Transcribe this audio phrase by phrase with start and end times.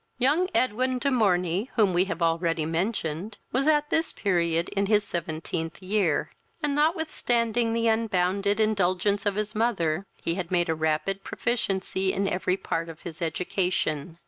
[0.17, 5.03] Young Edwin de Morney, whom we have already mentioned, was at this period in his
[5.03, 6.31] seventeenth year,
[6.63, 12.27] and, notwithstanding the unbounded indulgence of his mother, he had made a rapid proficiency in
[12.27, 14.17] every part of his education.